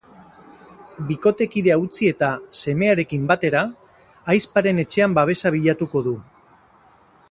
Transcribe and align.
Bikotekidea 1.09 1.75
utzi 1.83 2.09
eta, 2.13 2.31
semearekin 2.63 3.29
batera, 3.35 3.63
ahizparen 4.31 4.85
etxean 4.87 5.19
babesa 5.23 5.57
bilatuko 5.59 6.07
du. 6.11 6.21